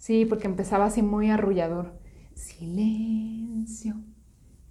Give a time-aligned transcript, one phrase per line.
[0.00, 1.92] Sí, porque empezaba así muy arrullador.
[2.34, 3.96] Silencio,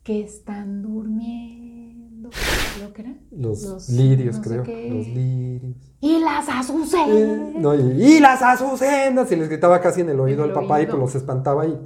[0.01, 2.31] que están durmiendo.
[2.81, 3.13] ¿Lo que era?
[3.29, 4.63] Los, lirios, creo.
[4.65, 5.75] Los lirios.
[6.01, 7.09] Y las azucenas.
[7.09, 9.31] Eh, no, y, y las azucenas.
[9.31, 11.79] Y les gritaba casi en el oído al papá y pues los espantaba y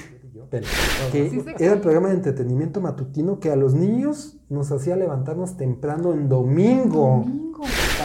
[1.11, 6.13] que era el programa de entretenimiento matutino que a los niños nos hacía levantarnos temprano
[6.13, 7.25] en domingo.
[7.25, 7.59] domingo.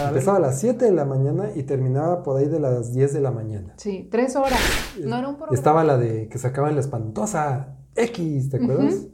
[0.07, 3.21] Empezaba a las 7 de la mañana y terminaba por ahí de las 10 de
[3.21, 3.75] la mañana.
[3.77, 4.61] Sí, tres horas.
[5.03, 5.57] No era un programa.
[5.57, 9.07] Estaba la de que sacaban la espantosa X, ¿te acuerdas?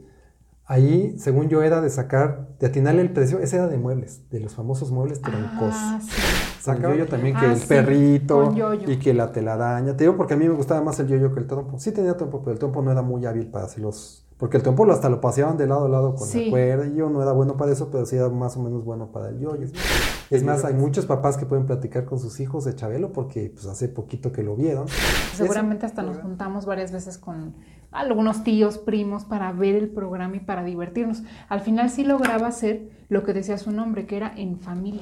[0.67, 4.39] Ahí, según yo, era de sacar, de atinarle el precio, ese era de muebles, de
[4.39, 5.73] los famosos muebles troncos.
[5.73, 6.09] Ah, sí.
[6.59, 8.51] Saca yo también que ah, el perrito
[8.87, 9.95] y que la telaraña.
[9.95, 11.77] Te digo porque a mí me gustaba más el yoyo que el trompo.
[11.77, 14.25] Sí tenía trompo, pero el trompo no era muy hábil para hacerlos.
[14.37, 16.87] Porque el trompo hasta lo paseaban de lado a lado con la cuerda.
[16.87, 19.29] Y yo no era bueno para eso, pero sí era más o menos bueno para
[19.29, 19.67] el yoyo.
[20.29, 23.65] Es más, hay muchos papás que pueden platicar con sus hijos de Chabelo porque pues
[23.67, 24.87] hace poquito que lo vieron.
[25.33, 27.53] Seguramente hasta nos juntamos varias veces con
[27.91, 31.23] algunos tíos, primos, para ver el programa y para divertirnos.
[31.47, 35.01] Al final sí lograba hacer lo que decía su nombre, que era en familia.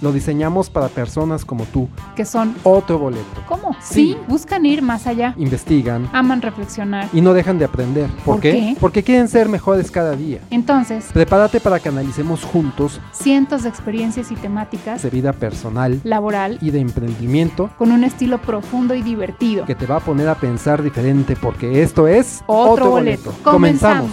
[0.00, 3.24] lo diseñamos para personas como tú, que son otro boleto.
[3.46, 3.76] ¿Cómo?
[3.80, 5.34] Sí, buscan ir más allá.
[5.36, 8.08] Investigan, aman reflexionar y no dejan de aprender.
[8.24, 8.76] ¿Por, qué?
[8.80, 10.40] Porque quieren ser mejores cada día.
[10.50, 16.58] Entonces, prepárate para que analicemos juntos cientos de experiencias y temáticas de vida personal, laboral
[16.60, 20.34] y de emprendimiento con un estilo profundo y divertido que te va a poner a
[20.34, 23.32] pensar diferente porque esto es otro, boleto.
[23.42, 24.10] Comenzamos.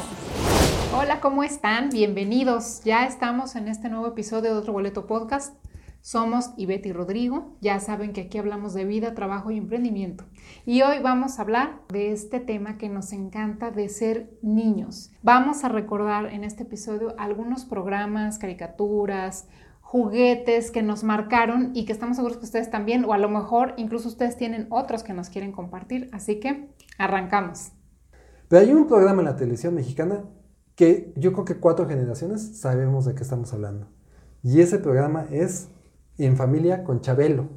[0.94, 1.90] Hola, ¿cómo están?
[1.90, 2.82] Bienvenidos.
[2.84, 5.54] Ya estamos en este nuevo episodio de Otro Boleto Podcast.
[6.06, 7.58] Somos Ivette y Rodrigo.
[7.62, 10.24] Ya saben que aquí hablamos de vida, trabajo y emprendimiento.
[10.64, 15.10] Y hoy vamos a hablar de este tema que nos encanta de ser niños.
[15.24, 19.48] Vamos a recordar en este episodio algunos programas, caricaturas,
[19.82, 23.74] juguetes que nos marcaron y que estamos seguros que ustedes también, o a lo mejor
[23.76, 26.12] incluso ustedes tienen otros que nos quieren compartir.
[26.14, 26.70] Así que
[27.00, 27.72] arrancamos.
[28.48, 30.24] Pero hay un programa en la televisión mexicana
[30.76, 33.88] que yo creo que cuatro generaciones sabemos de qué estamos hablando.
[34.44, 35.70] Y ese programa es
[36.18, 37.50] en familia con Chabelo.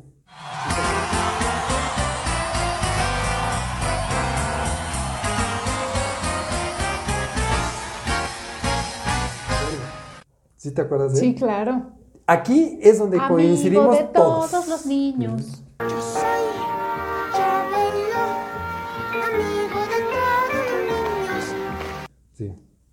[10.57, 11.25] ¿Sí te acuerdas de él?
[11.25, 11.93] Sí, claro.
[12.27, 14.69] Aquí es donde Amigo coincidimos de todos.
[14.69, 15.63] los niños.
[15.81, 16.78] Yo soy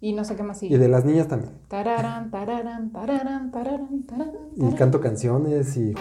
[0.01, 0.75] Y no sé qué más sigue.
[0.75, 1.53] Y de las niñas también.
[1.67, 4.49] Tararán, tararán, tararán, tararán, tararán.
[4.55, 5.93] Y canto canciones y.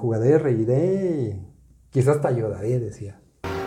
[0.00, 1.40] Jugaré, reiré.
[1.90, 3.18] Quizás te ayudaré, decía.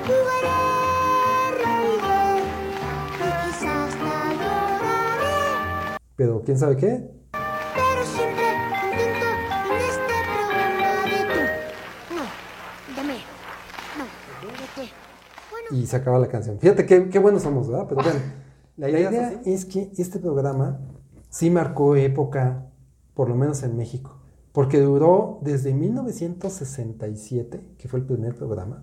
[0.05, 2.43] Jugaré, reiré.
[3.17, 5.99] Y quizás te ayudaré.
[6.15, 7.18] Pero quién sabe qué.
[15.71, 16.59] Y se acaba la canción.
[16.59, 17.85] Fíjate qué, qué buenos somos, ¿verdad?
[17.87, 18.19] Pero bueno,
[18.77, 20.79] la idea es que este programa
[21.29, 22.65] sí marcó época,
[23.13, 24.17] por lo menos en México,
[24.51, 28.81] porque duró desde 1967, que fue el primer programa,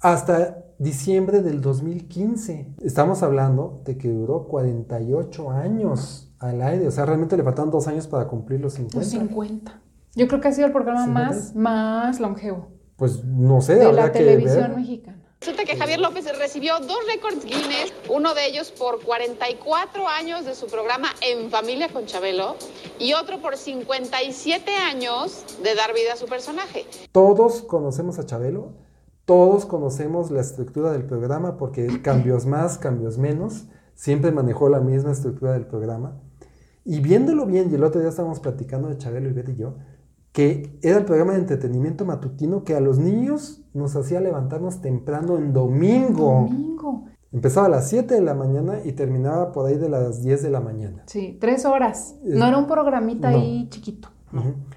[0.00, 2.74] hasta diciembre del 2015.
[2.82, 7.88] Estamos hablando de que duró 48 años al aire, o sea, realmente le faltaron dos
[7.88, 8.98] años para cumplir los 50.
[8.98, 9.80] Los 50.
[10.14, 12.68] Yo creo que ha sido el programa más, más longevo.
[12.96, 15.23] Pues no sé, de la televisión mexicana.
[15.44, 20.54] Resulta que Javier López recibió dos récords Guinness, uno de ellos por 44 años de
[20.54, 22.56] su programa En Familia con Chabelo
[22.98, 26.86] y otro por 57 años de dar vida a su personaje.
[27.12, 28.72] Todos conocemos a Chabelo,
[29.26, 35.12] todos conocemos la estructura del programa porque cambios más, cambios menos, siempre manejó la misma
[35.12, 36.22] estructura del programa.
[36.86, 39.74] Y viéndolo bien, y el otro día estábamos platicando de Chabelo y Betty y yo,
[40.34, 45.36] que era el programa de entretenimiento matutino que a los niños nos hacía levantarnos temprano
[45.36, 46.48] en domingo.
[46.50, 47.04] Domingo.
[47.30, 50.50] Empezaba a las 7 de la mañana y terminaba por ahí de las 10 de
[50.50, 51.04] la mañana.
[51.06, 52.16] Sí, tres horas.
[52.24, 54.08] No era un programita ahí chiquito.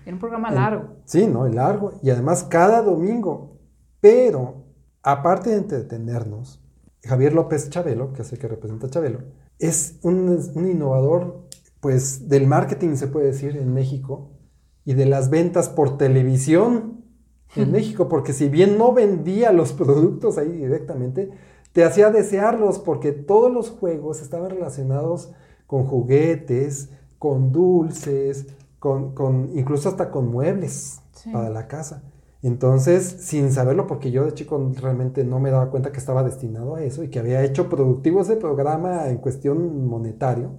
[0.06, 0.90] Era un programa largo.
[1.06, 1.94] sí, no, largo.
[2.04, 3.58] Y además cada domingo.
[4.00, 4.64] Pero,
[5.02, 6.64] aparte de entretenernos,
[7.04, 9.22] Javier López Chabelo, que es el que representa a Chabelo,
[9.58, 11.48] es un, un innovador,
[11.80, 14.37] pues, del marketing, se puede decir, en México
[14.88, 17.04] y de las ventas por televisión
[17.58, 21.30] en México, porque si bien no vendía los productos ahí directamente,
[21.74, 25.34] te hacía desearlos porque todos los juegos estaban relacionados
[25.68, 26.90] con juguetes,
[27.20, 28.48] con dulces,
[28.80, 31.02] con, con incluso hasta con muebles
[31.34, 32.04] para la casa.
[32.42, 36.76] Entonces, sin saberlo, porque yo de chico realmente no me daba cuenta que estaba destinado
[36.76, 40.52] a eso y que había hecho productivo ese programa en cuestión monetario,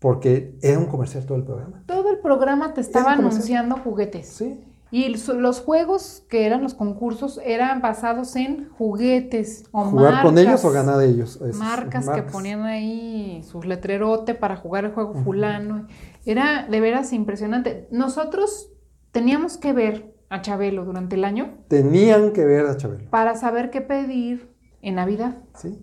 [0.00, 1.84] porque era un comercial todo el programa.
[1.86, 4.26] Todo el programa te estaba anunciando juguetes.
[4.26, 4.64] Sí.
[4.92, 10.64] Y los juegos que eran los concursos eran basados en juguetes o ¿Jugar con ellos
[10.64, 11.38] o ganar ellos?
[11.54, 15.86] marcas, que ponían ahí sus letrerote para jugar el juego fulano.
[16.24, 17.86] Era de veras impresionante.
[17.92, 18.72] Nosotros
[19.12, 21.58] teníamos que ver a Chabelo durante el año.
[21.68, 23.10] Tenían que ver a Chabelo.
[23.10, 24.50] Para saber qué pedir
[24.82, 25.38] en Navidad.
[25.54, 25.78] Sí.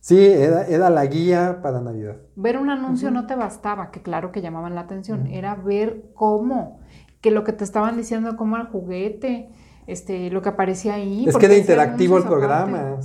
[0.00, 2.16] Sí, era, la guía para Navidad.
[2.36, 6.80] Ver un anuncio no te bastaba, que claro que llamaban la atención, era ver cómo
[7.20, 9.50] que lo que te estaban diciendo como el juguete,
[9.86, 11.26] este, lo que aparecía ahí.
[11.28, 12.98] Es que era interactivo el programa.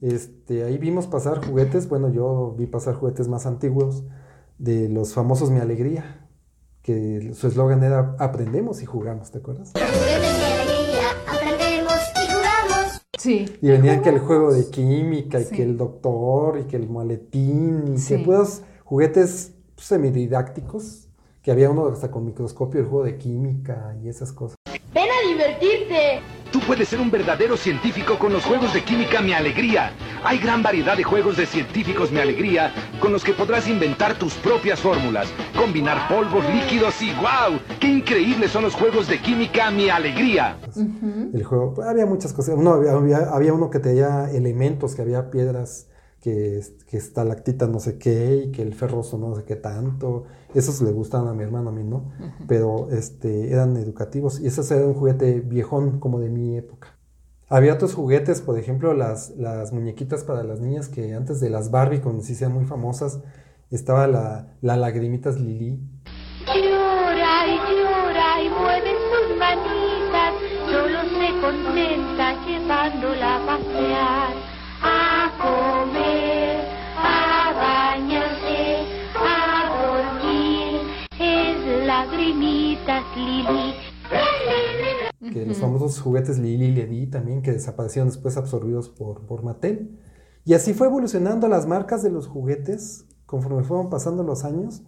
[0.00, 4.04] Este, ahí vimos pasar juguetes, bueno, yo vi pasar juguetes más antiguos
[4.58, 6.28] de los famosos Mi Alegría,
[6.82, 9.72] que su eslogan era aprendemos y jugamos, ¿te acuerdas?
[13.26, 13.46] Y.
[13.46, 13.58] Sí.
[13.60, 18.04] Venían que el juego de química y que el doctor y que el maletín y
[18.04, 21.08] que puedos juguetes semididácticos
[21.44, 24.56] que había uno hasta con microscopio, el juego de química y esas cosas.
[24.94, 26.20] ¡Ven a divertirte!
[26.50, 29.92] Tú puedes ser un verdadero científico con los juegos de química Mi Alegría.
[30.26, 34.32] Hay gran variedad de juegos de científicos Mi Alegría con los que podrás inventar tus
[34.36, 37.60] propias fórmulas, combinar polvos líquidos y ¡wow!
[37.78, 40.58] ¡Qué increíbles son los juegos de química Mi Alegría!
[40.74, 42.54] El juego, pues, había muchas cosas.
[42.56, 45.90] Uno, había, había uno que tenía elementos, que había piedras
[46.22, 50.24] que, que estalactitas no sé qué y que el ferroso no sé qué tanto.
[50.54, 52.12] Esos le gustaban a mi hermano, a mí no,
[52.48, 56.96] pero este, eran educativos y ese era un juguete viejón como de mi época.
[57.48, 61.70] Había otros juguetes, por ejemplo, las, las muñequitas para las niñas que antes de las
[61.70, 63.20] Barbie, cuando se hicieron muy famosas,
[63.70, 65.78] estaba la, la lagrimitas Lili.
[66.46, 70.34] Llora y llora y mueve sus manitas,
[70.70, 74.54] solo se contenta llevándola a pasear
[74.84, 76.60] a comer,
[76.96, 78.84] a bañarse,
[79.16, 80.80] a dormir,
[81.18, 83.83] es lagrimitas Lili.
[85.32, 89.98] Que los famosos juguetes Lili y Ledi también, que desaparecieron después absorbidos por, por Mattel.
[90.44, 94.82] Y así fue evolucionando las marcas de los juguetes conforme fueron pasando los años,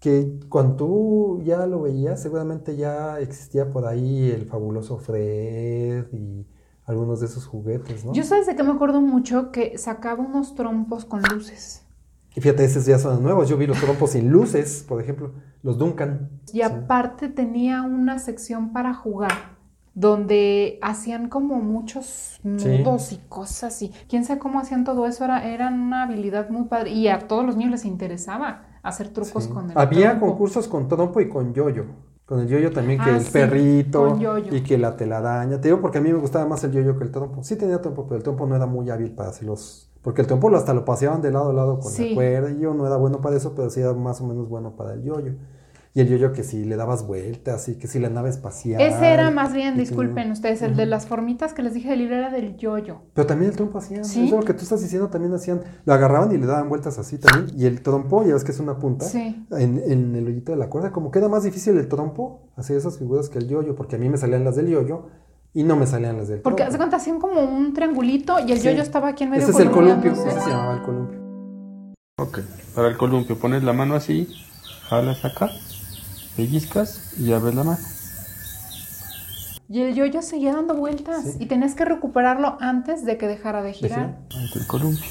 [0.00, 6.46] que cuando tú ya lo veías, seguramente ya existía por ahí el fabuloso Fred y
[6.84, 8.12] algunos de esos juguetes, ¿no?
[8.12, 11.82] Yo sabes de que me acuerdo mucho que sacaba unos trompos con luces.
[12.34, 13.48] Y fíjate, esos ya son nuevos.
[13.48, 16.28] Yo vi los trompos sin luces, por ejemplo, los Duncan.
[16.52, 19.55] Y aparte tenía una sección para jugar
[19.96, 25.48] donde hacían como muchos nudos y cosas y quién sabe cómo hacían todo eso, era,
[25.48, 29.70] era una habilidad muy padre y a todos los niños les interesaba hacer trucos con
[29.70, 31.86] el Había concursos con trompo y con yoyo.
[32.26, 34.18] Con el yoyo también, que ah, el perrito
[34.50, 35.60] y que la telaraña.
[35.60, 37.42] Te digo porque a mí me gustaba más el yoyo que el trompo.
[37.42, 39.90] Sí tenía trompo, pero el trompo no era muy hábil para hacerlos.
[40.02, 42.74] Porque el trompo hasta lo paseaban de lado a lado con la cuerda y yo
[42.74, 45.36] no era bueno para eso, pero sí era más o menos bueno para el yoyo.
[45.96, 48.82] Y el yoyo que si le dabas vueltas y que si la nave espacial.
[48.82, 52.16] Ese era más bien, disculpen ustedes, el de las formitas que les dije de libro
[52.16, 52.98] era del yoyo.
[53.14, 54.04] Pero también el trompo hacían.
[54.04, 54.26] ¿Sí?
[54.26, 55.62] Eso lo que tú estás diciendo también hacían.
[55.86, 57.58] Lo agarraban y le daban vueltas así también.
[57.58, 59.06] Y el trompo, ya ves que es una punta.
[59.14, 60.92] En, en, el hoyito de la cuerda.
[60.92, 63.74] Como que era más difícil el trompo hacer esas figuras que el yoyo.
[63.74, 65.06] Porque a mí me salían las del yoyo
[65.54, 68.60] y no me salían las del Porque hace cuenta hacían como un triangulito y el
[68.60, 69.44] yoyo estaba aquí en medio.
[69.44, 70.12] Ese es el columpio.
[70.12, 71.18] Ese se llamaba el columpio.
[72.18, 72.40] Ok,
[72.74, 74.28] para el columpio pones la mano así,
[74.90, 75.48] jalas acá
[76.36, 77.78] pellizcas y abres la mano.
[79.68, 83.72] Y el yoyo seguía dando vueltas y tenías que recuperarlo antes de que dejara de
[83.72, 84.20] girar.
[84.32, 85.10] Ante el columpio.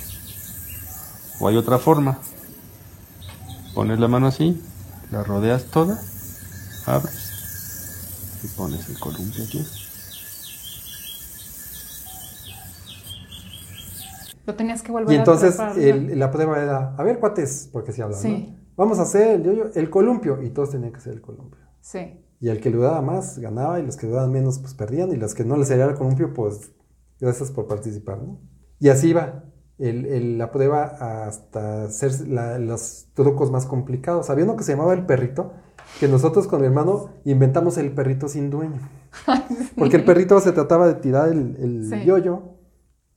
[1.40, 2.20] O hay otra forma.
[3.74, 4.64] Pones la mano así,
[5.12, 6.00] la rodeas toda,
[6.86, 9.66] abres y pones el columpio aquí.
[14.46, 18.22] Lo tenías que volver y entonces la prueba era, a ver cuates, porque si hablan,
[18.22, 18.56] sí.
[18.78, 20.42] Vamos a hacer el yoyo, el columpio.
[20.42, 21.62] Y todos tenían que hacer el columpio.
[21.82, 22.22] Sí.
[22.40, 25.12] Y el que le daba más ganaba y los que le daban menos pues perdían.
[25.12, 26.72] Y los que no les salía el columpio pues
[27.20, 28.40] gracias por participar, ¿no?
[28.80, 29.46] Y así iba
[29.78, 34.30] el, la prueba hasta hacer los trucos más complicados.
[34.30, 35.54] Había uno que se llamaba el perrito,
[36.00, 38.80] que nosotros con mi hermano inventamos el perrito sin dueño.
[39.78, 41.56] Porque el perrito se trataba de tirar el,
[41.92, 42.56] el yoyo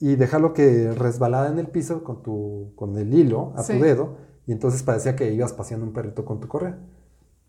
[0.01, 4.28] y dejarlo que resbalara en el piso con, tu, con el hilo a tu dedo
[4.49, 6.79] y entonces parecía que ibas paseando un perrito con tu correa.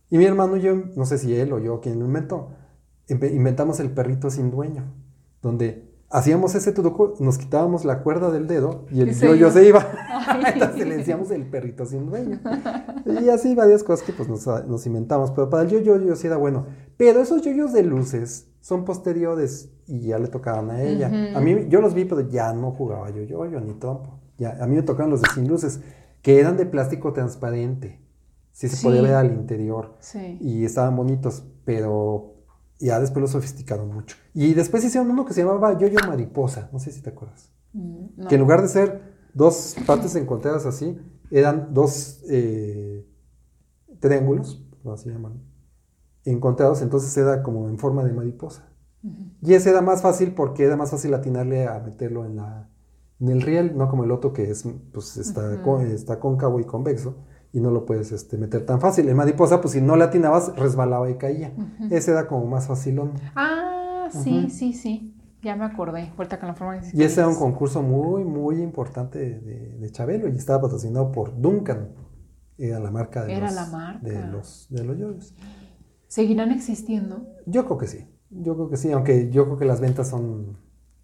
[0.10, 2.50] Y mi hermano y yo, no sé si él o yo quien lo inventó,
[3.08, 4.84] inventamos el perrito sin dueño,
[5.42, 9.88] donde hacíamos ese truco, nos quitábamos la cuerda del dedo y el yo-yo se iba.
[10.54, 12.42] Entonces le decíamos el perrito sin dueño.
[13.06, 15.32] y así varias cosas que pues nos, inventamos.
[15.32, 16.66] Pero para el yo-yo sí era bueno.
[16.98, 21.08] Pero esos yoyos de luces son posteriores y ya le tocaban a ella.
[21.34, 24.20] A mí, yo los vi, pero ya no jugaba yo-yo, ni trompo.
[24.38, 25.82] Ya, a mí me tocaban los de sin luces,
[26.22, 28.00] que eran de plástico transparente.
[28.52, 29.98] Sí se podía ver al interior.
[30.40, 32.36] Y estaban bonitos, pero
[32.80, 34.18] ya después lo sofisticaron mucho.
[34.34, 37.52] Y después hicieron uno que se llamaba Yo-Yo Mariposa, no sé si te acuerdas.
[37.74, 39.02] Mm, que en lugar de ser
[39.34, 40.98] dos partes encontradas así,
[41.32, 43.08] eran dos eh,
[44.00, 45.42] triángulos, así llaman,
[46.26, 48.66] encontrados, entonces era como en forma de mariposa.
[49.42, 52.69] Y ese era más fácil porque era más fácil atinarle a meterlo en, la,
[53.20, 57.16] en el riel, no como el otro que es, pues está, está cóncavo y convexo
[57.52, 59.10] y no lo puedes este, meter tan fácil.
[59.10, 61.54] En mariposa, pues si no le atinabas, resbalaba y caía.
[61.90, 63.14] Ese era como más facilón.
[63.36, 65.16] Ah, sí, sí, sí.
[65.42, 69.20] Ya me acordé, vuelta con la forma Y ese era un concurso muy, muy importante
[69.20, 71.92] de, de, Chabelo y estaba patrocinado por Duncan.
[72.58, 74.06] Era la marca de era los, la marca.
[74.06, 75.36] De los, de los yoyos.
[76.08, 77.26] ¿Seguirán existiendo?
[77.46, 78.06] Yo creo que sí.
[78.30, 80.58] Yo creo que sí, aunque yo creo que las ventas son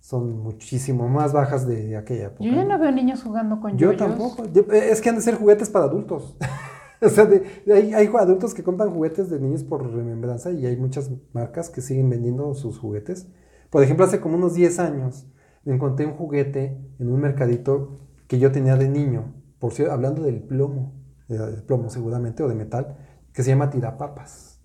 [0.06, 2.44] son muchísimo más bajas de aquella época.
[2.44, 4.44] Yo ya no veo niños jugando con Yo tampoco.
[4.46, 6.38] Eh, es que han de ser juguetes para adultos.
[7.02, 7.28] o sea,
[7.74, 11.82] hay, hay, adultos que compran juguetes de niños por remembranza y hay muchas marcas que
[11.82, 13.28] siguen vendiendo sus juguetes.
[13.72, 15.26] Por ejemplo, hace como unos 10 años
[15.64, 17.98] me encontré un juguete en un mercadito
[18.28, 20.94] que yo tenía de niño, por cierto, hablando del plomo,
[21.28, 22.96] de plomo seguramente, o de metal,
[23.34, 24.60] que se llama tirapapas.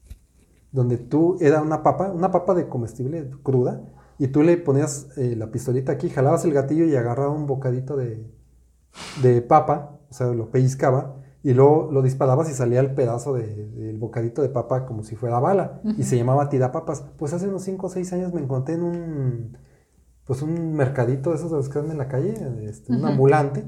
[0.70, 3.80] Donde tú, era una papa, una papa de comestible cruda,
[4.20, 7.96] y tú le ponías eh, la pistolita aquí, jalabas el gatillo y agarraba un bocadito
[7.96, 8.30] de,
[9.22, 13.96] de papa, o sea, lo pellizcaba, y luego lo disparabas y salía el pedazo del
[13.98, 17.02] bocadito de papa como si fuera bala, y se llamaba tirapapas.
[17.16, 19.56] Pues hace unos 5 o 6 años me encontré en un,
[20.26, 22.34] pues un mercadito de esos de los que están en la calle,
[22.64, 23.64] este, un ambulante,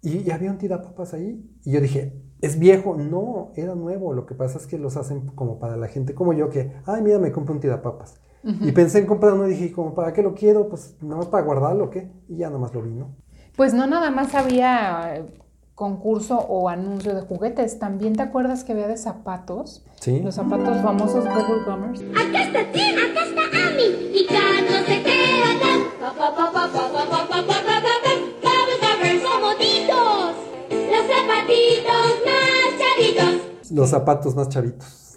[0.00, 4.34] y, había un tirapapas ahí, y yo dije, es viejo, no, era nuevo, lo que
[4.34, 7.30] pasa es que los hacen como para la gente como yo, que, ay, mira, me
[7.30, 8.21] compro un tirapapas.
[8.44, 10.68] Y pensé en comprar uno y dije, como, ¿para qué lo quiero?
[10.68, 12.10] Pues nada más para guardarlo, ¿qué?
[12.28, 13.14] Y ya nada más lo vi, ¿no?
[13.56, 15.24] Pues no nada más había eh,
[15.74, 19.84] concurso o anuncio de juguetes, también te acuerdas que había de zapatos.
[20.00, 20.20] Sí.
[20.20, 22.00] Los zapatos famosos Bubble Gummers.
[22.00, 25.22] Acá está Tim, acá está Ami, y no se quedan.
[28.42, 30.34] Gummers son bonitos,
[30.70, 33.70] los zapatitos más chavitos.
[33.70, 35.11] Los zapatos más chavitos.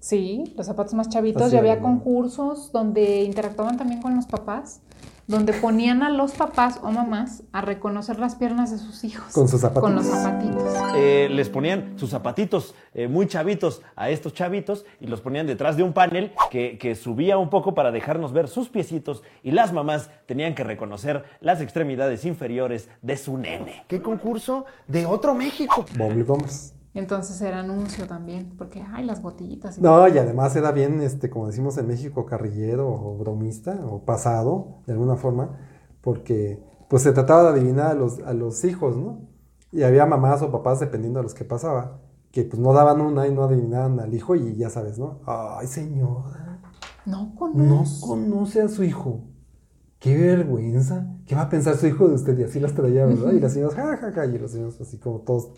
[0.00, 1.50] Sí, los zapatos más chavitos.
[1.50, 4.80] ya había concursos donde interactuaban también con los papás,
[5.26, 9.32] donde ponían a los papás o mamás a reconocer las piernas de sus hijos.
[9.32, 9.82] Con sus zapatitos.
[9.82, 10.74] Con los zapatitos.
[10.96, 15.76] Eh, les ponían sus zapatitos eh, muy chavitos a estos chavitos y los ponían detrás
[15.76, 19.72] de un panel que, que, subía un poco para dejarnos ver sus piecitos y las
[19.72, 23.84] mamás tenían que reconocer las extremidades inferiores de su nene.
[23.86, 25.84] ¿Qué concurso de otro México?
[25.98, 26.77] Bobble Gómez.
[26.98, 29.78] Entonces era anuncio también, porque hay las botellitas.
[29.78, 34.82] no, y además era bien, este, como decimos en México, carrillero o bromista o pasado,
[34.84, 35.56] de alguna forma,
[36.00, 39.20] porque pues se trataba de adivinar a los, a los hijos, ¿no?
[39.70, 42.00] Y había mamás o papás, dependiendo de los que pasaba,
[42.32, 45.20] que pues no daban una y no adivinaban al hijo y ya sabes, ¿no?
[45.24, 46.60] Ay, señora.
[47.06, 47.60] No conoce.
[47.60, 49.20] No conoce a su hijo.
[50.00, 51.06] Qué vergüenza.
[51.26, 52.36] ¿Qué va a pensar su hijo de usted?
[52.38, 53.32] Y así las traía, ¿verdad?
[53.32, 55.52] Y las señoras, ja, ja, ja, y los señores así como todos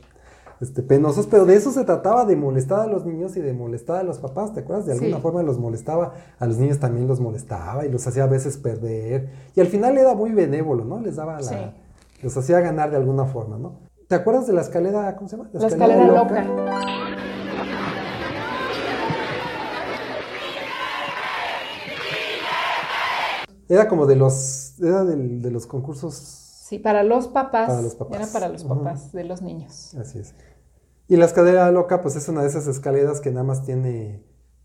[0.60, 3.96] este, penosos, pero de eso se trataba, de molestar a los niños y de molestar
[3.96, 4.84] a los papás, ¿te acuerdas?
[4.84, 8.26] De alguna forma los molestaba, a los niños también los molestaba y los hacía a
[8.26, 9.30] veces perder.
[9.56, 11.00] Y al final era muy benévolo, ¿no?
[11.00, 11.74] Les daba la...
[12.22, 13.78] Los hacía ganar de alguna forma, ¿no?
[14.06, 15.48] ¿Te acuerdas de la escalera, ¿cómo se llama?
[15.54, 16.46] La, escalera, loca.
[23.66, 27.68] Era como de los, era de los concursos Sí, para los papás.
[28.12, 29.92] Era para los papás de los niños.
[29.96, 30.36] Así es.
[31.08, 34.22] Y la escalera loca, pues es una de esas escaleras que nada más tiene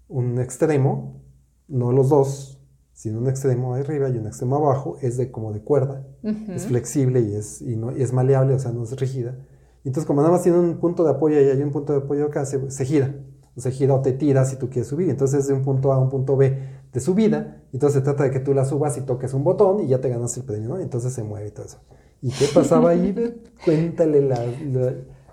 [0.08, 1.24] un extremo,
[1.68, 2.62] no los dos,
[2.94, 7.22] sino un extremo arriba y un extremo abajo, es de como de cuerda, es flexible
[7.22, 9.36] y es, y no, es maleable, o sea, no es rígida.
[9.84, 12.28] Entonces, como nada más tiene un punto de apoyo y hay un punto de apoyo
[12.28, 13.16] acá, se, gira.
[13.58, 15.10] Se gira o te tira si tú quieres subir.
[15.10, 16.56] Entonces, es de un punto A a un punto B
[16.96, 17.62] de subida.
[17.72, 20.10] Entonces, se trata de que tú la subas y toques un botón y ya te
[20.10, 20.80] ganas el premio, ¿no?
[20.80, 21.80] Entonces se mueve y todo eso.
[22.22, 23.14] ¿Y qué pasaba ahí?
[23.66, 24.38] Cuéntale la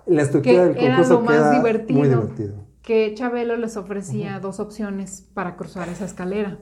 [0.05, 2.55] la estructura del concurso era lo más divertido, muy divertido.
[2.81, 6.59] Que Chabelo les ofrecía dos opciones para cruzar esa escalera.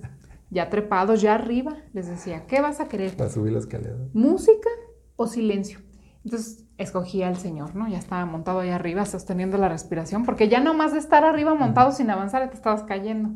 [0.51, 3.15] Ya trepados, ya arriba, les decía, ¿qué vas a querer?
[3.15, 3.97] Para subir la escalera.
[4.13, 4.69] ¿Música
[5.15, 5.79] o silencio?
[6.23, 7.87] Entonces escogía al señor, ¿no?
[7.87, 11.55] Ya estaba montado ahí arriba, sosteniendo la respiración, porque ya no más de estar arriba
[11.55, 13.29] montado sin avanzar, te estabas cayendo.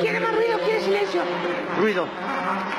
[0.00, 0.58] ¿Quiere más ruido?
[0.64, 1.20] ¿Quiere silencio?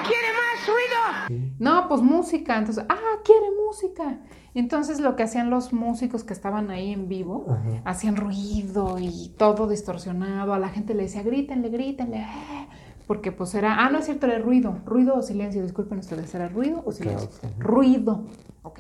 [0.08, 1.50] ¿Quiere más ruido?
[1.60, 2.58] No, pues música.
[2.58, 4.20] Entonces, ah, quiere música.
[4.54, 9.68] Entonces lo que hacían los músicos que estaban ahí en vivo, hacían ruido y todo
[9.68, 10.54] distorsionado.
[10.54, 12.18] A la gente le decía, grítenle, grítenle.
[12.18, 12.68] eh",
[13.08, 14.78] Porque pues era, ah, no es cierto, era ruido.
[14.86, 17.30] Ruido o silencio, disculpen ustedes, ¿era ruido o silencio?
[17.60, 18.26] Ruido.
[18.62, 18.80] Ok.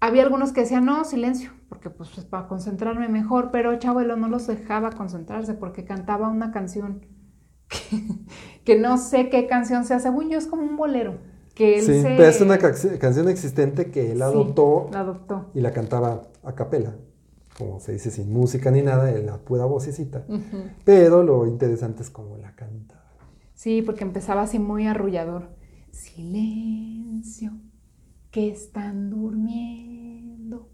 [0.00, 4.28] Había algunos que decían, no, silencio, porque pues, pues, para concentrarme mejor, pero Chabelo no
[4.28, 7.06] los dejaba concentrarse porque cantaba una canción
[7.68, 8.02] que,
[8.64, 11.18] que no sé qué canción sea, según yo es como un bolero.
[11.54, 15.00] Que él Sí, se- pero es una ca- canción existente que él Sí, adoptó la
[15.00, 15.50] adoptó.
[15.54, 16.94] y la cantaba a capela,
[17.58, 20.24] como se dice, sin música ni nada, en la pura vocecita.
[20.28, 20.62] Ujú.
[20.84, 22.99] Pero lo interesante es cómo la canta.
[23.60, 25.50] Sí, porque empezaba así muy arrullador.
[25.90, 27.52] Silencio,
[28.30, 30.70] que están durmiendo.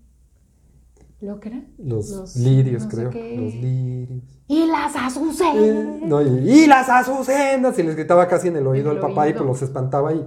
[1.21, 1.65] ¿Lo que era?
[1.79, 3.07] Los, lirios, no creo.
[3.07, 4.23] Los lirios.
[4.47, 5.57] Y las azucenas.
[5.57, 7.77] Eh, no, y, y las azucenas.
[7.77, 10.25] Y les gritaba casi en el oído al papá y pues los espantaba y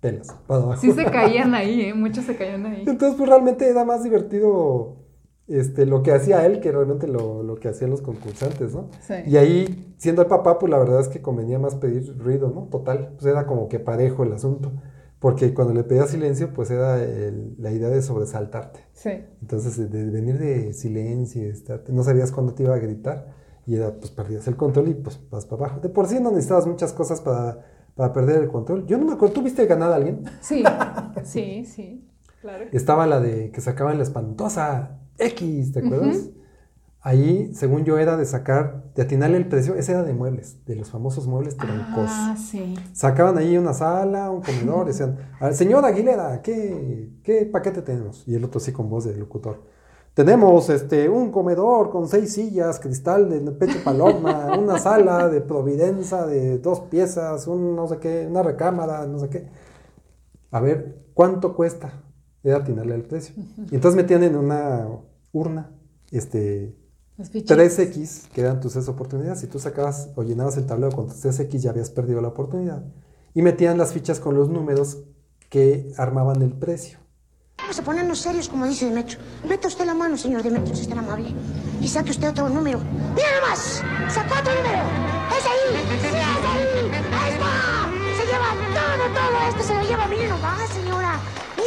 [0.00, 0.82] pelas para abajo.
[0.82, 1.94] Sí se caían ahí, ¿eh?
[1.94, 2.84] Muchos se caían ahí.
[2.86, 5.03] Entonces, pues realmente era más divertido
[5.48, 8.88] este, lo que hacía él que realmente lo, lo que hacían los concursantes, ¿no?
[9.06, 9.14] Sí.
[9.26, 12.62] Y ahí, siendo el papá, pues la verdad es que convenía más pedir ruido, ¿no?
[12.70, 14.72] Total, pues era como que parejo el asunto.
[15.18, 18.80] Porque cuando le pedía silencio, pues era el- la idea de sobresaltarte.
[18.92, 19.10] Sí.
[19.40, 23.28] Entonces, de, de venir de silencio, estarte- no sabías cuándo te iba a gritar,
[23.66, 25.80] y era, pues perdías el control y pues vas para abajo.
[25.80, 27.60] De por sí no necesitabas muchas cosas para,
[27.94, 28.86] para perder el control.
[28.86, 30.24] Yo no me acuerdo, ¿tú viste ganar a alguien?
[30.42, 30.62] Sí,
[31.24, 32.06] sí, sí.
[32.42, 32.66] Claro.
[32.72, 36.30] Estaba la de que sacaban la espantosa X, ¿te acuerdas?
[37.00, 40.74] Ahí, según yo, era de sacar, de atinarle el precio, ese era de muebles, de
[40.74, 42.08] los famosos muebles troncos.
[42.08, 42.74] Ah, sí.
[42.94, 48.26] Sacaban ahí una sala, un comedor, decían, "Ah, señor Aguilera, ¿qué, ¿qué paquete tenemos?
[48.26, 49.60] Y el otro sí con voz de locutor.
[50.14, 56.24] Tenemos este, un comedor con seis sillas, cristal de pecho paloma, una sala de providencia
[56.24, 59.48] de dos piezas, un no sé qué, una recámara, no sé qué.
[60.52, 62.00] A ver, ¿cuánto cuesta?
[62.44, 63.34] Era atinarle el precio.
[63.70, 64.86] Y entonces metían en una
[65.32, 65.70] urna,
[66.12, 66.76] este,
[67.16, 67.56] Las fichitas.
[67.58, 69.40] 3X, que eran tus tres oportunidades.
[69.40, 72.84] Si tú sacabas o llenabas el tablero con tus 3X, ya habías perdido la oportunidad.
[73.34, 74.98] Y metían las fichas con los números
[75.48, 76.98] que armaban el precio.
[77.58, 79.18] Vamos a ponernos serios, como dice Demetrio.
[79.48, 81.30] Meta usted la mano, señor Demetrio, si es tan amable.
[81.80, 82.78] Y saque usted otro número.
[83.14, 83.82] ¡Mira nomás!
[84.12, 84.82] ¡Sacó otro número!
[85.32, 85.98] ¡Es ahí!
[86.00, 86.90] ¡Sí, es ahí!
[87.10, 87.90] ¡Ahí está!
[88.18, 90.06] Se lleva todo, todo esto, se lo lleva.
[90.08, 91.20] Mire nomás, señora.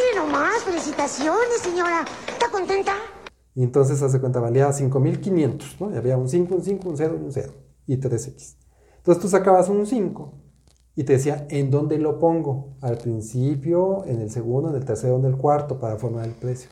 [0.08, 2.06] Mire nomás, felicitaciones, señora.
[2.28, 2.94] ¿Está contenta?
[3.56, 5.94] Y entonces, hace cuenta, valía 5500, ¿no?
[5.94, 7.54] Y había un 5, un 5, un 0 y un 0.
[7.88, 8.56] Y 3X.
[8.98, 10.34] Entonces tú sacabas un 5
[10.96, 12.76] y te decía, ¿en dónde lo pongo?
[12.82, 16.70] Al principio, en el segundo, en el tercero, en el cuarto, para formar el precio.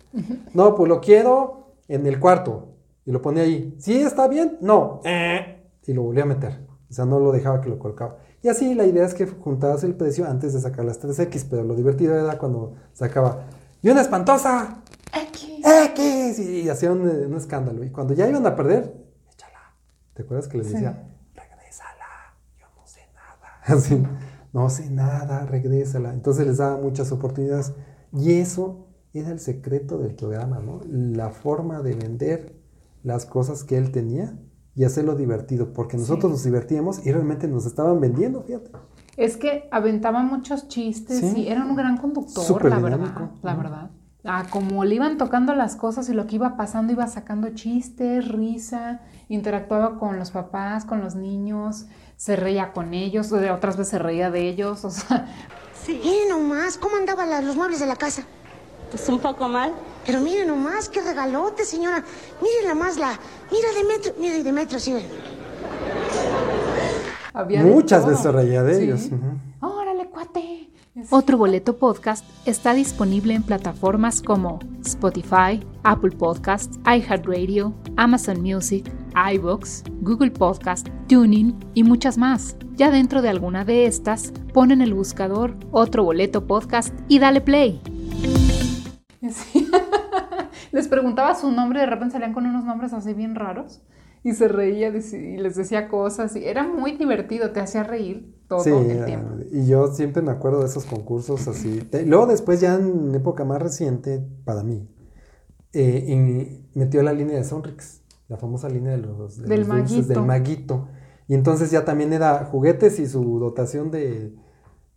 [0.53, 2.75] No, pues lo quiero en el cuarto.
[3.05, 3.75] Y lo ponía ahí.
[3.79, 4.57] ¿Sí está bien?
[4.61, 5.01] No.
[5.03, 5.63] Eh.
[5.87, 6.65] Y lo volvía a meter.
[6.89, 8.17] O sea, no lo dejaba que lo colocaba.
[8.45, 11.63] Y así la idea es que juntabas el precio antes de sacar las 3X, pero
[11.63, 13.47] lo divertido era cuando sacaba.
[13.81, 14.83] ¡Y una espantosa!
[15.29, 15.49] X.
[15.65, 16.37] X.
[16.37, 17.83] Y hacían un, un escándalo.
[17.83, 18.93] Y cuando ya iban a perder,
[19.33, 19.73] échala.
[20.13, 22.35] ¿Te acuerdas que les decía, regrésala?
[22.59, 23.61] Yo no sé nada.
[23.63, 24.03] Así,
[24.53, 26.13] no sé nada, regrésala.
[26.13, 27.73] Entonces les daba muchas oportunidades.
[28.13, 30.81] Y eso era el secreto del programa, ¿no?
[30.87, 32.61] La forma de vender
[33.01, 34.37] las cosas que él tenía
[34.75, 35.73] y hacerlo divertido.
[35.73, 38.71] Porque nosotros nos divertíamos y realmente nos estaban vendiendo, fíjate.
[39.17, 41.43] Es que aventaba muchos chistes Sí.
[41.43, 43.01] y era un gran conductor, Súper la dinámico.
[43.19, 43.89] verdad, la verdad.
[44.27, 48.27] Ah, como le iban tocando las cosas y lo que iba pasando iba sacando chistes,
[48.27, 51.85] risa, interactuaba con los papás, con los niños,
[52.17, 55.27] se reía con ellos, o de otras veces se reía de ellos, o sea,
[55.87, 58.23] Mire nomás, ¿cómo andaban los muebles de la casa?
[58.89, 59.73] Pues un poco mal.
[60.05, 62.03] Pero mire nomás, qué regalote, señora.
[62.41, 63.19] Mire nomás la...
[63.51, 64.93] Mira Demetrio, mire Demetrio, sí.
[67.33, 68.83] había Muchas veces reía de Sí.
[68.83, 69.09] ellos.
[69.61, 70.69] Órale, cuate.
[71.09, 78.89] Otro Boleto Podcast está disponible en plataformas como Spotify, Apple Podcasts, iHeartRadio, Amazon Music,
[79.33, 82.55] iBox, Google Podcast, Tuning y muchas más.
[82.75, 87.41] Ya dentro de alguna de estas, pon en el buscador Otro Boleto Podcast y dale
[87.41, 87.81] play.
[89.31, 89.67] Sí.
[90.71, 93.81] Les preguntaba su nombre, de repente salían con unos nombres así bien raros
[94.23, 98.59] y se reía y les decía cosas y era muy divertido, te hacía reír todo
[98.61, 99.35] Sí, el era- tiempo.
[99.51, 101.87] y yo siempre me acuerdo de esos concursos así.
[102.05, 104.87] Luego después ya en época más reciente, para mí,
[105.73, 109.67] eh, en- metió la línea de Sonrix, la famosa línea de los, de Del los
[109.69, 110.13] dulces maguito.
[110.19, 110.87] del maguito.
[111.27, 114.33] Y entonces ya también era juguetes y su dotación de,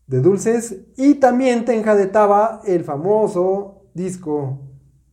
[0.06, 0.76] de dulces.
[0.96, 4.58] Y también te enjadetaba el famoso disco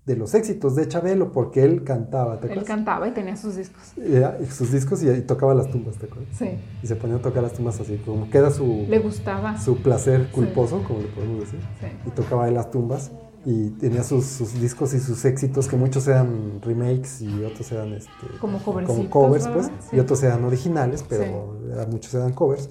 [0.05, 3.93] de los éxitos de Chabelo, porque él cantaba, ¿te Él cantaba y tenía sus discos.
[3.97, 6.37] y sus discos y, tocaba las tumbas, ¿te acuerdas?
[6.37, 6.49] Sí.
[6.83, 8.85] Y se ponía a tocar las tumbas así, como que era su...
[8.87, 9.57] Le gustaba.
[9.57, 11.59] Su placer culposo, como le podemos decir.
[11.79, 11.87] Sí.
[12.05, 13.11] Y tocaba en las tumbas
[13.45, 17.93] y tenía sus, sus, discos y sus éxitos, que muchos eran remakes y otros eran
[17.93, 18.09] este,
[18.39, 21.55] como, como covers, pues, y otros eran originales, pero
[21.89, 22.69] muchos eran covers.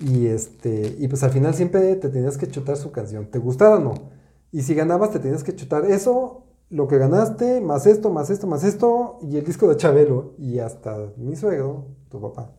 [0.00, 3.76] Y, este, y pues al final siempre te tenías que chutar su canción, te gustara
[3.76, 4.19] o no.
[4.52, 8.46] Y si ganabas, te tenías que chutar eso lo que ganaste, más esto, más esto,
[8.46, 10.34] más esto, y el disco de Chabelo.
[10.38, 12.52] Y hasta mi suegro, tu papá,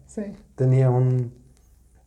[0.56, 1.34] tenía un,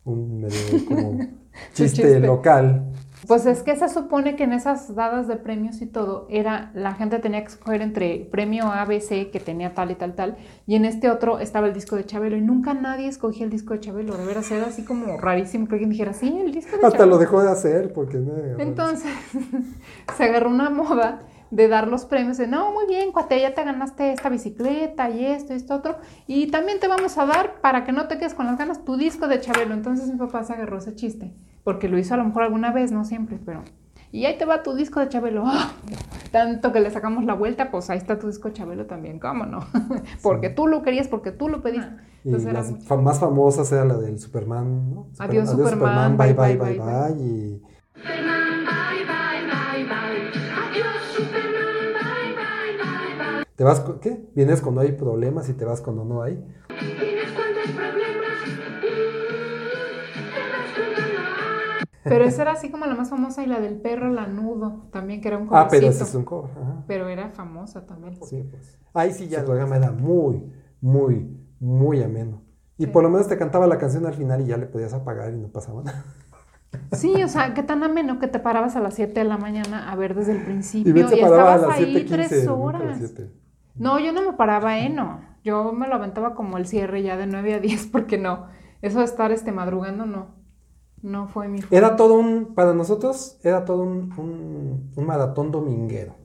[0.03, 1.19] un medio como
[1.73, 2.91] chiste, local.
[3.27, 6.93] Pues es que se supone que en esas dadas de premios y todo, era, la
[6.93, 10.85] gente tenía que escoger entre premio ABC, que tenía tal y tal, tal, y en
[10.85, 14.15] este otro estaba el disco de Chabelo, y nunca nadie escogía el disco de Chabelo,
[14.15, 17.17] de veras era así como rarísimo que alguien dijera, sí, el disco de Hasta lo
[17.17, 18.21] dejó de hacer, porque...
[18.59, 19.11] Entonces,
[20.17, 23.63] se agarró una moda de dar los premios, de no, muy bien, cuate, ya te
[23.63, 25.97] ganaste esta bicicleta y esto y esto otro,
[26.27, 28.97] y también te vamos a dar, para que no te quedes con las ganas, tu
[28.97, 29.73] disco de Chabelo.
[29.73, 31.33] Entonces mi papá se agarró ese chiste,
[31.65, 33.63] porque lo hizo a lo mejor alguna vez, no siempre, pero...
[34.11, 35.43] Y ahí te va tu disco de Chabelo.
[35.45, 35.71] ¡Ah!
[36.31, 39.45] Tanto que le sacamos la vuelta, pues ahí está tu disco de Chabelo también, ¿cómo
[39.45, 39.65] no?
[40.23, 41.89] porque tú lo querías, porque tú lo pediste.
[42.23, 45.07] y las más famosas era la del Superman, ¿no?
[45.17, 47.61] adiós, Superman, bye, bye, bye, bye, bye, y...
[53.55, 54.29] ¿Te vas, qué?
[54.35, 56.43] Vienes cuando hay problemas y te vas cuando no hay.
[56.99, 57.44] Vienes cuando
[62.09, 65.29] Pero esa era así como la más famosa y la del perro lanudo, también que
[65.29, 66.51] era un Ah, pero ese es un cover.
[66.87, 68.15] Pero era famosa también.
[68.23, 68.77] Sí, pues.
[68.93, 70.43] Ahí sí ya el programa era muy,
[70.81, 72.43] muy, muy ameno.
[72.77, 75.33] Y por lo menos te cantaba la canción al final y ya le podías apagar
[75.33, 76.05] y no pasaba nada.
[76.91, 79.91] Sí, o sea, qué tan ameno que te parabas a las 7 de la mañana
[79.91, 82.99] a ver desde el principio y, estabas ahí tres horas.
[83.75, 84.89] No, yo no me paraba, ¿eh?
[84.89, 85.21] No.
[85.43, 88.47] Yo me lo aventaba como el cierre ya de 9 a 10 porque no.
[88.81, 90.34] Eso de estar este, madrugando, no.
[91.05, 91.59] No fue mi...
[91.69, 92.55] Era todo un...
[92.55, 96.15] Para nosotros era todo un, un, maratón dominguero.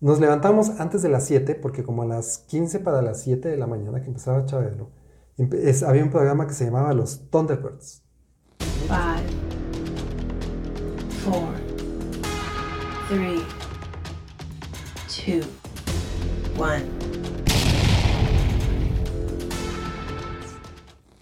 [0.00, 3.56] Nos levantamos antes de las 7 porque como a las 15 para las 7 de
[3.56, 4.90] la mañana que empezaba Chabelo,
[5.86, 8.02] había un programa que se llamaba Los Thunderbirds.
[8.58, 8.98] 5,
[11.30, 11.46] 4,
[13.08, 13.40] 3,
[16.58, 16.82] 2,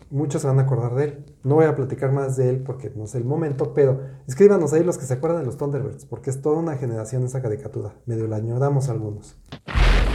[0.09, 1.34] Muchos se van a acordar de él.
[1.44, 4.83] No voy a platicar más de él porque no es el momento, pero escríbanos ahí
[4.83, 7.92] los que se acuerdan de los Thunderbirds, porque es toda una generación esa caricatura.
[8.07, 9.37] Medio la añoramos algunos.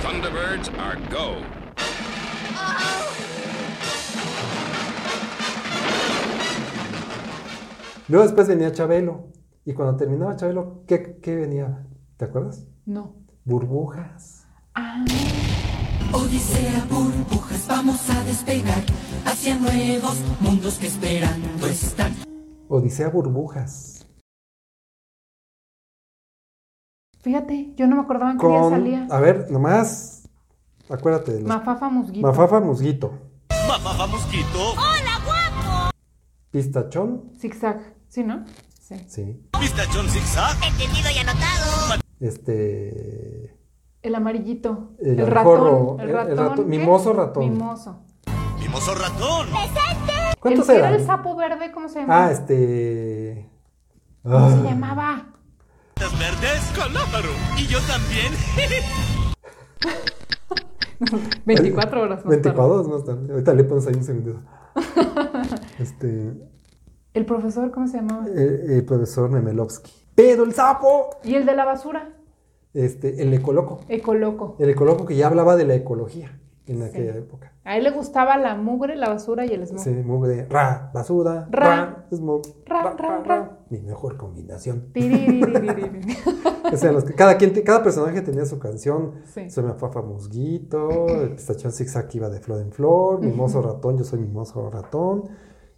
[0.01, 1.35] Thunderbirds are go.
[8.07, 9.27] Luego después venía Chabelo.
[9.65, 11.85] Y cuando terminaba Chabelo, ¿qué, qué venía?
[12.17, 12.65] ¿Te acuerdas?
[12.87, 13.17] No.
[13.45, 14.47] Burbujas.
[14.73, 15.05] Ah.
[16.11, 18.83] Odisea, burbujas, vamos a despegar
[19.25, 22.15] hacia nuevos mundos que esperando están.
[22.67, 24.07] Odisea, burbujas.
[27.21, 29.07] Fíjate, yo no me acordaba en qué día salía.
[29.11, 30.27] A ver, nomás,
[30.89, 31.47] acuérdate de los...
[31.47, 32.27] Mafafa Musguito.
[32.27, 33.19] Mafafa Musguito.
[33.67, 34.71] Mafafa Musguito.
[34.71, 35.91] ¡Hola, guapo!
[36.49, 37.31] Pistachón.
[37.39, 38.45] Zigzag, ¿sí, no?
[38.81, 38.95] Sí.
[39.07, 39.47] Sí.
[39.59, 40.55] Pistachón zigzag.
[40.65, 42.01] Entendido y anotado.
[42.19, 43.58] Este...
[44.01, 44.91] El amarillito.
[44.99, 45.99] El, ratón.
[45.99, 46.69] El, ratón.
[46.69, 47.49] Mimoso ratón.
[47.49, 47.99] Mimoso.
[48.59, 49.47] Mimoso ratón.
[49.49, 50.13] ¡Presente!
[50.39, 50.93] ¿Cuántos el eran?
[50.93, 51.71] era el sapo verde?
[51.73, 52.25] ¿Cómo se llama?
[52.25, 53.49] Ah, este.
[54.23, 55.33] ¿Cómo se llamaba?
[55.99, 56.71] ¿Las verdes?
[56.75, 57.29] Calámaro.
[57.57, 58.33] Y yo también.
[61.45, 63.31] 24 horas más 24 horas más tarde.
[63.31, 64.41] Ahorita le pones ahí un segundo.
[65.79, 66.33] este.
[67.13, 68.25] ¿El profesor cómo se llamaba?
[68.27, 69.91] El, el profesor Memelovsky.
[70.15, 71.09] ¡Pero el sapo!
[71.23, 72.18] ¿Y el de la basura?
[72.73, 73.81] Este, el ecoloco.
[73.87, 74.55] Ecoloco.
[74.59, 77.53] El ecoloco que ya hablaba de la ecología en aquella época.
[77.63, 79.83] A él le gustaba la mugre, la basura y el smog.
[79.83, 84.91] Sí, mugre, ra, basura, ra, smog, ra, ra, ra, Mi mejor combinación.
[86.71, 89.15] o sea, los cada, quien, cada personaje tenía su canción.
[89.33, 89.49] Sí.
[89.49, 94.19] Soy Fafa Musguito, el pistachón zigzag iba de flor en flor, mimoso ratón, yo soy
[94.19, 95.23] mimoso ratón.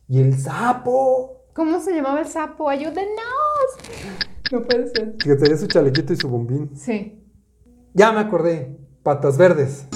[0.09, 1.45] Y el sapo.
[1.53, 2.67] ¿Cómo se llamaba el sapo?
[2.67, 4.27] ¡Ayúdenos!
[4.51, 5.15] No puede ser.
[5.17, 6.71] Que tenía su chalequito y su bombín.
[6.75, 7.23] Sí.
[7.93, 8.77] Ya me acordé.
[9.03, 9.87] Patas verdes.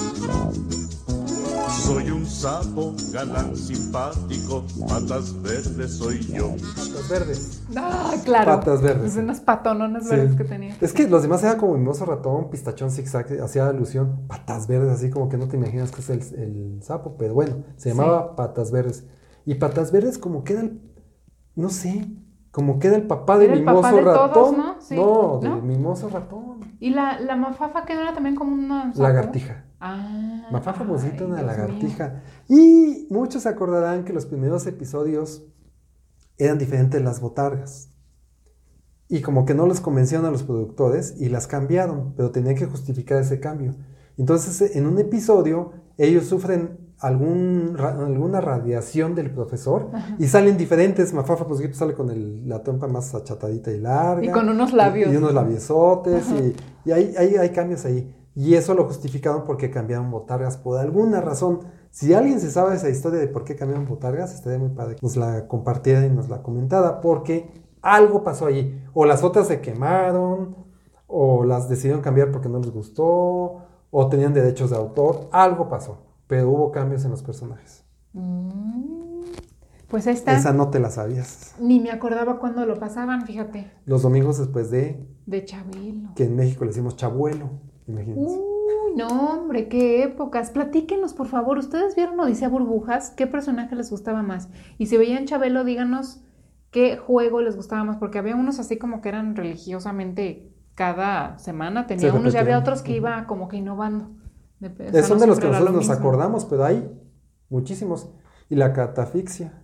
[1.83, 6.55] Soy un sapo galán simpático, patas verdes soy yo.
[6.75, 7.63] Patas verdes.
[7.75, 8.45] Ah, claro.
[8.59, 9.11] Patas verdes.
[9.11, 10.75] Es unas patononas verdes que tenía.
[10.81, 14.25] Es que los demás eran como mimoso ratón, pistachón zigzag, hacía alusión.
[14.27, 17.89] Patas verdes, así como que no te imaginas que es el, sapo, pero bueno, se
[17.89, 19.05] llamaba patas verdes.
[19.45, 20.69] Y patas verdes como que era
[21.55, 22.05] no sé,
[22.55, 24.55] como que era el papá de Mimoso Ratón.
[24.91, 25.39] ¿no?
[25.41, 26.77] de Mimoso Ratón.
[26.79, 28.93] ¿Y la, la mafafa que era también como una...
[28.95, 29.65] Lagartija.
[29.81, 30.47] Ah.
[30.53, 32.23] Mafafa Mosita, una lagartija.
[32.47, 35.45] Y muchos se acordarán que los primeros episodios
[36.37, 37.89] eran diferentes las botargas.
[39.09, 42.67] Y como que no les convencieron a los productores y las cambiaron, pero tenían que
[42.67, 43.75] justificar ese cambio.
[44.17, 51.13] Entonces, en un episodio, ellos sufren algún, alguna radiación del profesor y salen diferentes.
[51.13, 54.25] Mafafa pues sale con el, la trompa más achatadita y larga.
[54.25, 55.13] Y con unos labios.
[55.13, 56.55] Y, unos labiosotes y,
[56.89, 58.11] y hay, hay, hay, cambios ahí.
[58.33, 61.59] Y eso lo justificaron porque cambiaron botargas por alguna razón.
[61.91, 65.01] Si alguien se sabe esa historia de por qué cambiaron botargas, estaría muy padre que
[65.03, 67.51] nos la compartiera y nos la comentara porque
[67.83, 68.81] algo pasó allí.
[68.95, 70.55] O las otras se quemaron,
[71.05, 75.29] o las decidieron cambiar porque no les gustó, o tenían derechos de autor.
[75.31, 77.83] Algo pasó pero hubo cambios en los personajes.
[78.13, 79.21] Mm,
[79.87, 80.35] pues esta.
[80.35, 81.55] Esa no te la sabías.
[81.59, 83.71] Ni me acordaba cuando lo pasaban, fíjate.
[83.85, 85.05] Los domingos después de.
[85.25, 86.09] De Chabelo.
[86.15, 87.49] Que en México le decimos Chabuelo,
[87.87, 88.37] imagínense.
[88.37, 90.51] Uy, no, hombre, qué épocas.
[90.51, 91.57] Platíquenos, por favor.
[91.57, 93.11] ¿Ustedes vieron Odisea Burbujas?
[93.11, 94.49] ¿Qué personaje les gustaba más?
[94.77, 96.21] Y si veían Chabelo, díganos
[96.71, 101.87] qué juego les gustaba más, porque había unos así como que eran religiosamente cada semana,
[101.87, 104.11] tenía unos y había otros que iba como que innovando.
[105.03, 106.89] Son de los que nosotros nos acordamos, pero hay
[107.49, 108.09] muchísimos.
[108.49, 109.61] Y la catafixia,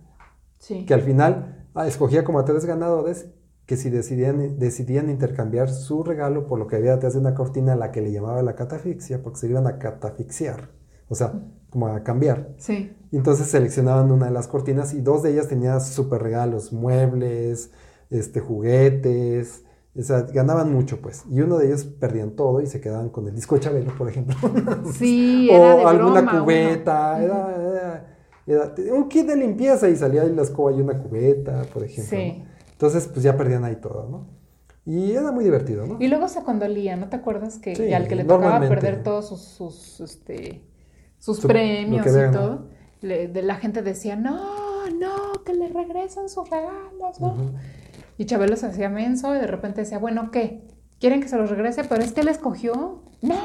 [0.86, 3.28] que al final ah, escogía como a tres ganadores
[3.66, 7.74] que si decidían, decidían intercambiar su regalo por lo que había detrás de una cortina
[7.74, 10.70] a la que le llamaba la catafixia, porque se iban a catafixiar,
[11.08, 11.32] o sea,
[11.70, 12.54] como a cambiar.
[12.58, 12.96] Sí.
[13.12, 17.70] Entonces seleccionaban una de las cortinas y dos de ellas tenían súper regalos, muebles,
[18.10, 21.24] este, juguetes, o sea, ganaban mucho, pues.
[21.30, 24.08] Y uno de ellos perdían todo y se quedaban con el disco de Chabelo, por
[24.08, 24.36] ejemplo.
[24.94, 27.22] Sí, o alguna cubeta.
[27.22, 28.06] Era,
[28.46, 32.16] era, un kit de limpieza y salía ahí la escoba y una cubeta, por ejemplo.
[32.16, 32.42] Sí.
[32.72, 34.26] Entonces, pues ya perdían ahí todo, ¿no?
[34.84, 35.98] Y era muy divertido, ¿no?
[36.00, 39.40] Y luego se condolía, ¿no te acuerdas que al que le tocaba perder todos sus,
[39.42, 40.64] sus, este,
[41.18, 42.66] sus premios y todo,
[43.00, 47.52] de la gente decía, no, no, que le regresen sus regalos, ¿no?
[48.18, 50.62] Y Chabelo se hacía menso y de repente decía, bueno, ¿qué?
[51.00, 51.82] ¿Quieren que se los regrese?
[51.84, 53.02] Pero es que él escogió.
[53.22, 53.36] No,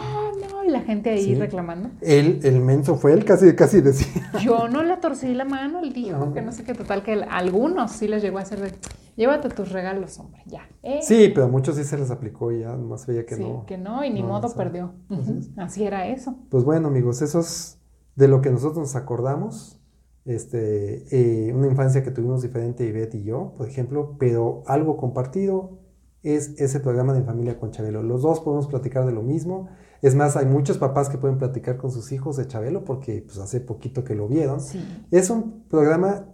[0.51, 1.89] no, y la gente ahí reclamando.
[2.01, 4.32] Él, el menso fue él, casi, casi decía.
[4.43, 7.91] Yo no le torcí la mano, él dijo que no sé qué, total, que algunos
[7.91, 8.73] sí les llegó a hacer de,
[9.17, 10.67] llévate tus regalos, hombre, ya.
[10.84, 10.99] Eh.
[11.01, 13.65] Sí, pero muchos sí se les aplicó y ya más veía que sí, no.
[13.65, 14.93] que no, y ni modo perdió.
[15.58, 16.36] Así era eso.
[16.49, 17.80] Pues bueno, amigos, eso es
[18.15, 19.80] de lo que nosotros nos acordamos
[20.27, 25.79] este, eh, una infancia que tuvimos diferente Ivette y yo, por ejemplo, pero algo compartido
[26.21, 28.03] es ese programa de Familia con Chabelo.
[28.03, 29.69] Los dos podemos platicar de lo mismo.
[30.01, 33.37] Es más, hay muchos papás que pueden platicar con sus hijos de Chabelo porque pues,
[33.37, 34.59] hace poquito que lo vieron.
[35.11, 36.27] Es un programa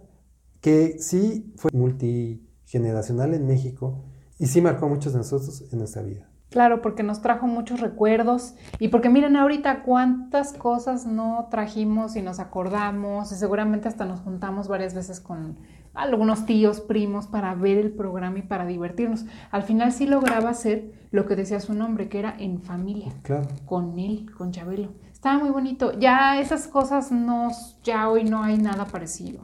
[0.60, 4.04] que sí fue multigeneracional en México
[4.38, 6.33] y sí marcó a muchos de nosotros en nuestra vida.
[6.54, 12.22] Claro, porque nos trajo muchos recuerdos y porque miren ahorita cuántas cosas no trajimos y
[12.22, 15.58] nos acordamos y seguramente hasta nos juntamos varias veces con
[15.94, 19.26] algunos tíos, primos para ver el programa y para divertirnos.
[19.50, 23.48] Al final sí lograba hacer lo que decía su nombre, que era en familia, claro.
[23.66, 24.92] con él, con Chabelo.
[25.12, 25.98] Estaba muy bonito.
[25.98, 27.48] Ya esas cosas no,
[27.82, 29.40] ya hoy no hay nada parecido.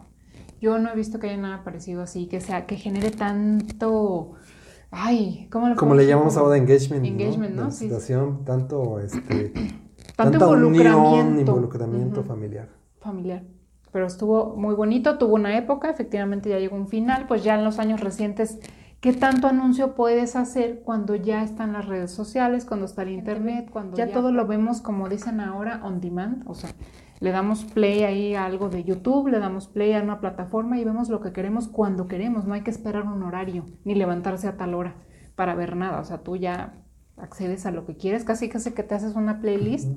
[0.60, 4.34] Yo no he visto que haya nada parecido así, que sea, que genere tanto
[4.90, 7.64] ay, ¿cómo le Como le llamamos ahora engagement, engagement ¿no?
[7.64, 7.70] ¿no?
[7.70, 9.52] Situación, tanto, este,
[10.16, 12.68] tanto involucramiento, involucramiento familiar.
[13.00, 13.42] Familiar.
[13.92, 17.64] Pero estuvo muy bonito, tuvo una época, efectivamente ya llegó un final, pues ya en
[17.64, 18.60] los años recientes,
[19.00, 23.68] ¿qué tanto anuncio puedes hacer cuando ya están las redes sociales, cuando está el internet,
[23.70, 26.70] cuando ya, ya todo lo vemos como dicen ahora on demand, o sea,
[27.20, 30.84] le damos play ahí a algo de YouTube, le damos play a una plataforma y
[30.84, 32.46] vemos lo que queremos cuando queremos.
[32.46, 34.96] No hay que esperar un horario ni levantarse a tal hora
[35.36, 36.00] para ver nada.
[36.00, 36.82] O sea, tú ya
[37.18, 39.88] accedes a lo que quieres, casi casi que te haces una playlist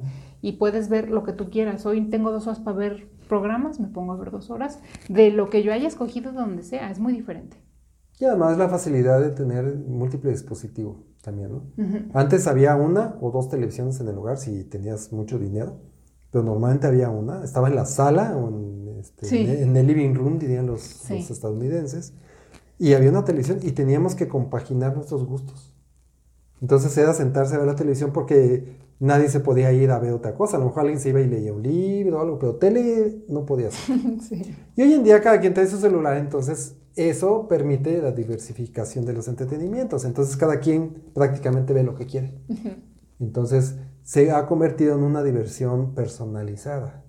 [0.41, 1.85] y puedes ver lo que tú quieras.
[1.85, 5.49] Hoy tengo dos horas para ver programas, me pongo a ver dos horas, de lo
[5.49, 7.57] que yo haya escogido donde sea, es muy diferente.
[8.19, 11.63] Y además la facilidad de tener múltiple dispositivo también, ¿no?
[12.13, 15.92] Antes había una o dos televisiones en el hogar si tenías mucho dinero
[16.33, 20.39] pero normalmente había una, estaba en la sala o en, este, en el living room,
[20.39, 22.15] dirían los, estadounidenses,
[22.79, 25.75] y había una televisión y teníamos que compaginar nuestros gustos.
[26.59, 30.33] Entonces era sentarse a ver la televisión porque nadie se podía ir a ver otra
[30.33, 30.57] cosa.
[30.57, 33.45] A lo mejor alguien se iba y leía un libro o algo, pero tele no
[33.45, 33.95] podía ser.
[34.75, 39.13] Y hoy en día cada quien tiene su celular, entonces eso permite la diversificación de
[39.13, 40.03] los entretenimientos.
[40.03, 42.33] Entonces cada quien prácticamente ve lo que quiere.
[43.19, 47.03] Entonces se ha convertido en una diversión personalizada.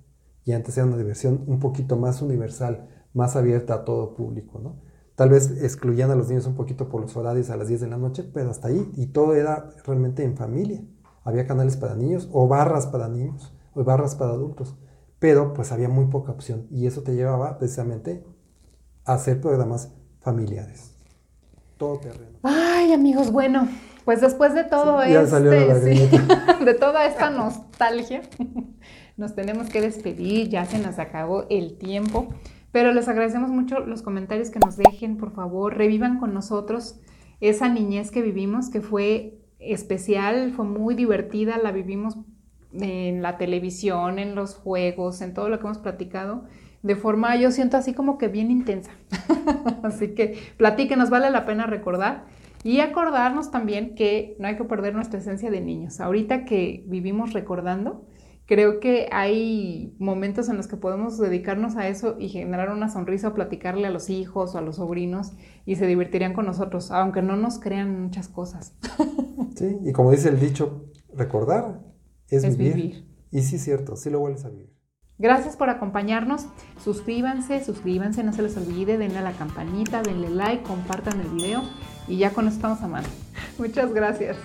[0.45, 4.83] Y antes era una diversión un poquito más universal, más abierta a todo público, ¿no?
[5.15, 7.87] Tal vez excluían a los niños un poquito por los horarios a las 10 de
[7.87, 8.91] la noche, pero hasta ahí.
[8.97, 10.83] Y todo era realmente en familia.
[11.23, 14.77] Había canales para niños o barras para niños o barras para adultos.
[15.21, 18.27] Pero pues había muy poca opción y eso te llevaba precisamente
[19.05, 20.93] a hacer programas familiares.
[21.77, 22.39] Todo terreno.
[22.43, 23.69] Ay, amigos, bueno,
[24.05, 25.41] pues después de todo este,
[26.65, 28.23] de toda esta nostalgia,
[29.17, 32.29] nos tenemos que despedir, ya se nos acabó el tiempo.
[32.73, 37.01] Pero les agradecemos mucho los comentarios que nos dejen, por favor, revivan con nosotros
[37.41, 42.17] esa niñez que vivimos, que fue especial, fue muy divertida, la vivimos
[42.73, 46.47] en la televisión, en los juegos, en todo lo que hemos platicado,
[46.83, 48.91] de forma, yo siento así como que bien intensa.
[49.85, 52.25] así que platíquenos, vale la pena recordar
[52.65, 56.01] y acordarnos también que no hay que perder nuestra esencia de niños.
[56.01, 58.07] Ahorita que vivimos recordando,
[58.47, 63.29] creo que hay momentos en los que podemos dedicarnos a eso y generar una sonrisa
[63.29, 65.33] o platicarle a los hijos o a los sobrinos
[65.67, 68.77] y se divertirían con nosotros, aunque no nos crean muchas cosas.
[69.57, 71.81] Sí, y como dice el dicho, recordar
[72.29, 73.07] es, vivir.
[73.31, 74.75] Y sí, es cierto, sí lo vuelves a vivir.
[75.17, 76.47] Gracias por acompañarnos.
[76.83, 81.63] Suscríbanse, suscríbanse, no se les olvide, denle a la campanita, denle like, compartan el video
[82.09, 83.09] y ya con esto estamos a mano.
[83.59, 84.37] Muchas gracias.